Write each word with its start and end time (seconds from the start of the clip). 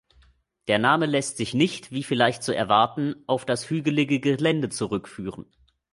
Der 0.67 0.79
Name 0.79 1.05
lässt 1.05 1.37
sich 1.37 1.53
nicht, 1.53 1.91
wie 1.91 2.01
vielleicht 2.01 2.41
zu 2.41 2.55
erwarten, 2.55 3.13
auf 3.27 3.45
das 3.45 3.69
hügelige 3.69 4.19
Gelände 4.19 4.69
zurückführen. 4.69 5.45